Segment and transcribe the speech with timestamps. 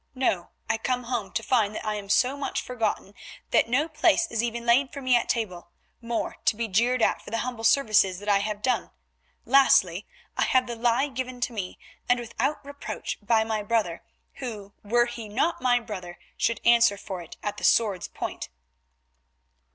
[0.15, 3.13] No, I come home to find that I am so much forgotten
[3.51, 5.69] that no place is even laid for me at table;
[6.01, 8.89] more, to be jeered at for the humble services that I have done.
[9.45, 11.77] Lastly, I have the lie given to me,
[12.09, 14.01] and without reproach, by my brother,
[14.37, 18.49] who, were he not my brother, should answer for it at the sword's point."